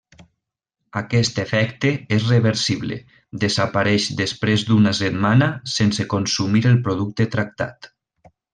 Aquest 1.01 1.35
efecte 1.43 1.91
és 2.17 2.25
reversible, 2.29 2.97
desapareix 3.45 4.09
després 4.23 4.65
d’una 4.71 4.95
setmana 5.03 5.51
sense 5.77 6.07
consumir 6.17 6.65
el 6.73 6.81
producte 6.89 7.29
tractat. 7.37 7.93